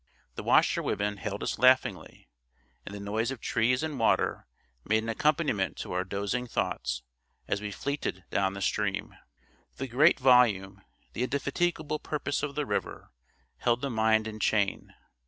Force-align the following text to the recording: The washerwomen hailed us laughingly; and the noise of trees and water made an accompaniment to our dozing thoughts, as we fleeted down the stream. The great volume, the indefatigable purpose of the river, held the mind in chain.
The 0.33 0.41
washerwomen 0.41 1.17
hailed 1.17 1.43
us 1.43 1.59
laughingly; 1.59 2.27
and 2.87 2.95
the 2.95 2.99
noise 2.99 3.29
of 3.29 3.39
trees 3.39 3.83
and 3.83 3.99
water 3.99 4.47
made 4.83 5.03
an 5.03 5.09
accompaniment 5.09 5.77
to 5.77 5.91
our 5.91 6.03
dozing 6.03 6.47
thoughts, 6.47 7.03
as 7.47 7.61
we 7.61 7.69
fleeted 7.69 8.23
down 8.31 8.53
the 8.55 8.63
stream. 8.63 9.13
The 9.77 9.85
great 9.87 10.19
volume, 10.19 10.81
the 11.13 11.21
indefatigable 11.21 11.99
purpose 11.99 12.41
of 12.41 12.55
the 12.55 12.65
river, 12.65 13.11
held 13.57 13.81
the 13.81 13.91
mind 13.91 14.25
in 14.27 14.39
chain. 14.39 14.91